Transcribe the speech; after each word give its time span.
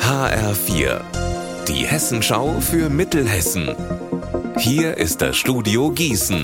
HR4, 0.00 1.02
die 1.68 1.86
Hessenschau 1.86 2.58
für 2.58 2.88
Mittelhessen. 2.88 3.76
Hier 4.56 4.96
ist 4.96 5.20
das 5.20 5.36
Studio 5.36 5.90
Gießen. 5.90 6.42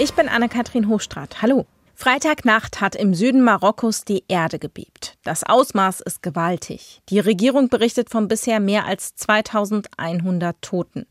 Ich 0.00 0.14
bin 0.14 0.28
Anne-Kathrin 0.28 0.88
Hochstrat. 0.88 1.42
Hallo. 1.42 1.64
Freitagnacht 1.94 2.80
hat 2.80 2.96
im 2.96 3.14
Süden 3.14 3.40
Marokkos 3.40 4.04
die 4.04 4.24
Erde 4.26 4.58
gebebt. 4.58 5.16
Das 5.22 5.44
Ausmaß 5.44 6.00
ist 6.00 6.24
gewaltig. 6.24 7.02
Die 7.08 7.20
Regierung 7.20 7.68
berichtet 7.68 8.10
von 8.10 8.26
bisher 8.26 8.58
mehr 8.58 8.86
als 8.86 9.14
2100 9.14 10.60
Toten. 10.60 11.06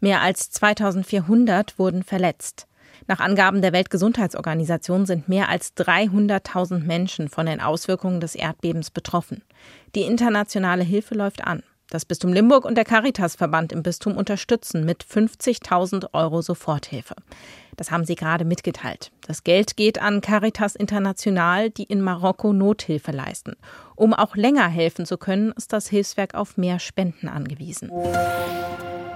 Mehr 0.00 0.20
als 0.20 0.50
2400 0.50 1.78
wurden 1.78 2.02
verletzt. 2.02 2.66
Nach 3.08 3.20
Angaben 3.20 3.62
der 3.62 3.72
Weltgesundheitsorganisation 3.72 5.06
sind 5.06 5.28
mehr 5.28 5.48
als 5.48 5.76
300.000 5.76 6.80
Menschen 6.80 7.28
von 7.28 7.46
den 7.46 7.60
Auswirkungen 7.60 8.20
des 8.20 8.34
Erdbebens 8.34 8.90
betroffen. 8.90 9.42
Die 9.94 10.02
internationale 10.02 10.82
Hilfe 10.82 11.14
läuft 11.14 11.44
an. 11.44 11.62
Das 11.88 12.04
Bistum 12.04 12.32
Limburg 12.32 12.64
und 12.64 12.74
der 12.74 12.84
Caritasverband 12.84 13.70
im 13.70 13.84
Bistum 13.84 14.16
unterstützen 14.16 14.84
mit 14.84 15.04
50.000 15.04 16.08
Euro 16.14 16.42
Soforthilfe. 16.42 17.14
Das 17.76 17.92
haben 17.92 18.04
sie 18.04 18.16
gerade 18.16 18.44
mitgeteilt. 18.44 19.12
Das 19.24 19.44
Geld 19.44 19.76
geht 19.76 20.02
an 20.02 20.20
Caritas 20.20 20.74
International, 20.74 21.70
die 21.70 21.84
in 21.84 22.00
Marokko 22.00 22.52
Nothilfe 22.52 23.12
leisten. 23.12 23.54
Um 23.94 24.14
auch 24.14 24.34
länger 24.34 24.66
helfen 24.66 25.06
zu 25.06 25.16
können, 25.16 25.52
ist 25.52 25.72
das 25.72 25.88
Hilfswerk 25.88 26.34
auf 26.34 26.56
mehr 26.56 26.80
Spenden 26.80 27.28
angewiesen. 27.28 27.90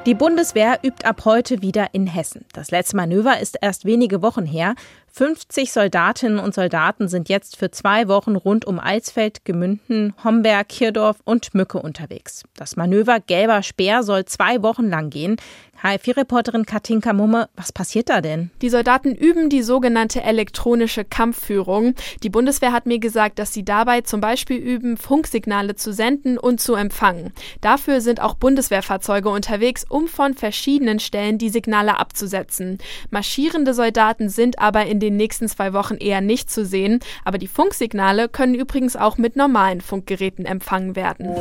Die 0.07 0.15
Bundeswehr 0.15 0.79
übt 0.83 1.05
ab 1.05 1.27
heute 1.27 1.61
wieder 1.61 1.89
in 1.93 2.07
Hessen. 2.07 2.47
Das 2.55 2.71
letzte 2.71 2.97
Manöver 2.97 3.39
ist 3.39 3.59
erst 3.61 3.85
wenige 3.85 4.23
Wochen 4.23 4.47
her. 4.47 4.75
50 5.13 5.73
Soldatinnen 5.73 6.39
und 6.39 6.55
Soldaten 6.55 7.09
sind 7.09 7.29
jetzt 7.29 7.57
für 7.57 7.71
zwei 7.71 8.09
Wochen 8.09 8.37
rund 8.37 8.65
um 8.65 8.79
Alsfeld, 8.79 9.45
Gemünden, 9.45 10.15
Homberg, 10.23 10.69
Kirdorf 10.69 11.19
und 11.25 11.55
Mücke 11.55 11.79
unterwegs. 11.81 12.45
Das 12.55 12.77
Manöver 12.77 13.21
Gelber 13.21 13.63
Speer 13.63 14.03
soll 14.03 14.25
zwei 14.25 14.63
Wochen 14.63 14.89
lang 14.89 15.11
gehen. 15.11 15.37
HF4-Reporterin 15.83 16.67
Katinka 16.67 17.15
Mumme, 17.15 17.49
was 17.57 17.73
passiert 17.73 18.11
da 18.11 18.21
denn? 18.21 18.51
Die 18.61 18.69
Soldaten 18.69 19.15
üben 19.15 19.49
die 19.49 19.63
sogenannte 19.63 20.23
elektronische 20.23 21.05
Kampfführung. 21.05 21.95
Die 22.23 22.29
Bundeswehr 22.29 22.73
hat 22.73 22.85
mir 22.85 22.99
gesagt, 22.99 23.39
dass 23.39 23.55
sie 23.55 23.65
dabei 23.65 24.03
zum 24.03 24.21
Beispiel 24.21 24.59
üben, 24.59 24.99
Funksignale 24.99 25.77
zu 25.77 25.93
senden 25.93 26.37
und 26.37 26.61
zu 26.61 26.75
empfangen. 26.75 27.33
Dafür 27.63 28.03
sind 28.03 28.21
auch 28.21 28.35
Bundeswehrfahrzeuge 28.35 29.31
unterwegs, 29.31 29.87
um 29.89 30.07
von 30.07 30.35
verschiedenen 30.35 31.01
Stellen 31.01 31.39
die 31.39 31.49
Signale 31.49 31.99
abzusetzen. 31.99 32.79
Marschierende 33.11 33.73
Soldaten 33.73 34.29
sind 34.29 34.59
aber 34.59 34.87
in 35.01 35.13
den 35.13 35.17
nächsten 35.17 35.49
zwei 35.49 35.73
Wochen 35.73 35.95
eher 35.95 36.21
nicht 36.21 36.51
zu 36.51 36.67
sehen, 36.67 37.01
aber 37.25 37.39
die 37.39 37.49
Funksignale 37.49 38.29
können 38.29 38.55
übrigens 38.55 38.97
auch 38.97 39.17
mit 39.17 39.35
normalen 39.35 39.81
Funkgeräten 39.81 40.45
empfangen 40.45 40.95
werden. 40.95 41.35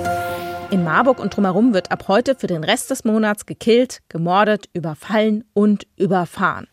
In 0.71 0.85
Marburg 0.85 1.19
und 1.19 1.35
drumherum 1.35 1.73
wird 1.73 1.91
ab 1.91 2.05
heute 2.07 2.35
für 2.35 2.47
den 2.47 2.63
Rest 2.63 2.89
des 2.89 3.03
Monats 3.03 3.45
gekillt, 3.45 3.99
gemordet, 4.07 4.69
überfallen 4.73 5.43
und 5.53 5.87
überfahren. 5.97 6.67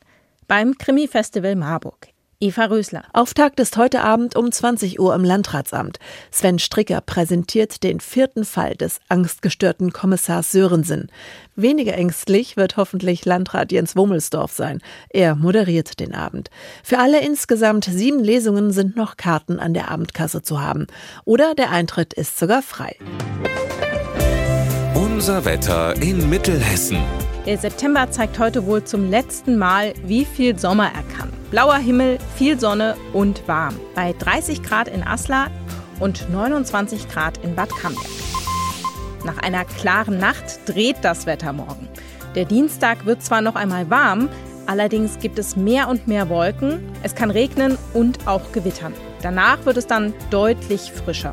Beim 0.46 0.78
Krimi-Festival 0.78 1.56
Marburg. 1.56 2.08
Eva 2.38 2.66
Rösler. 2.66 3.04
Auftakt 3.14 3.58
ist 3.60 3.78
heute 3.78 4.02
Abend 4.02 4.36
um 4.36 4.52
20 4.52 5.00
Uhr 5.00 5.14
im 5.14 5.24
Landratsamt. 5.24 5.98
Sven 6.30 6.58
Stricker 6.58 7.00
präsentiert 7.00 7.82
den 7.82 7.98
vierten 7.98 8.44
Fall 8.44 8.74
des 8.74 9.00
angstgestörten 9.08 9.92
Kommissars 9.92 10.52
Sörensen. 10.52 11.10
Weniger 11.54 11.94
ängstlich 11.94 12.58
wird 12.58 12.76
hoffentlich 12.76 13.24
Landrat 13.24 13.72
Jens 13.72 13.96
Wummelsdorf 13.96 14.52
sein. 14.52 14.82
Er 15.08 15.34
moderiert 15.34 15.98
den 15.98 16.14
Abend. 16.14 16.50
Für 16.82 16.98
alle 16.98 17.20
insgesamt 17.24 17.86
sieben 17.86 18.22
Lesungen 18.22 18.70
sind 18.70 18.96
noch 18.96 19.16
Karten 19.16 19.58
an 19.58 19.72
der 19.72 19.90
Abendkasse 19.90 20.42
zu 20.42 20.60
haben. 20.60 20.86
Oder 21.24 21.54
der 21.54 21.70
Eintritt 21.70 22.12
ist 22.12 22.38
sogar 22.38 22.60
frei. 22.60 22.96
Unser 24.94 25.46
Wetter 25.46 25.94
in 26.02 26.28
Mittelhessen. 26.28 26.98
Der 27.46 27.58
September 27.58 28.10
zeigt 28.10 28.40
heute 28.40 28.66
wohl 28.66 28.82
zum 28.82 29.08
letzten 29.08 29.56
Mal, 29.56 29.94
wie 30.02 30.24
viel 30.24 30.58
Sommer 30.58 30.86
er 30.86 31.04
kann. 31.16 31.32
Blauer 31.52 31.76
Himmel, 31.76 32.18
viel 32.34 32.58
Sonne 32.58 32.96
und 33.12 33.46
warm. 33.46 33.76
Bei 33.94 34.14
30 34.18 34.64
Grad 34.64 34.88
in 34.88 35.06
Asla 35.06 35.46
und 36.00 36.28
29 36.28 37.08
Grad 37.08 37.38
in 37.44 37.54
Bad 37.54 37.70
Camberg. 37.70 38.04
Nach 39.24 39.38
einer 39.38 39.64
klaren 39.64 40.18
Nacht 40.18 40.58
dreht 40.66 40.96
das 41.02 41.26
Wetter 41.26 41.52
morgen. 41.52 41.88
Der 42.34 42.46
Dienstag 42.46 43.06
wird 43.06 43.22
zwar 43.22 43.42
noch 43.42 43.54
einmal 43.54 43.88
warm, 43.90 44.28
allerdings 44.66 45.20
gibt 45.20 45.38
es 45.38 45.54
mehr 45.54 45.88
und 45.88 46.08
mehr 46.08 46.28
Wolken, 46.28 46.80
es 47.04 47.14
kann 47.14 47.30
regnen 47.30 47.78
und 47.94 48.26
auch 48.26 48.50
gewittern. 48.50 48.92
Danach 49.22 49.64
wird 49.66 49.76
es 49.76 49.86
dann 49.86 50.14
deutlich 50.30 50.90
frischer. 50.90 51.32